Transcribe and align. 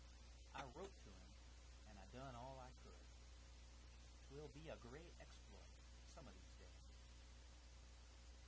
I 0.57 0.65
wrote 0.73 0.95
to 1.05 1.09
him 1.13 1.29
an' 1.93 2.01
I 2.01 2.05
done 2.09 2.33
all 2.33 2.57
I 2.57 2.71
could. 2.81 3.05
'Twill 4.29 4.49
be 4.57 4.69
a 4.73 4.77
great 4.81 5.13
exploit 5.21 5.69
some 6.17 6.25
o' 6.25 6.33
these 6.33 6.57
days." 6.57 6.89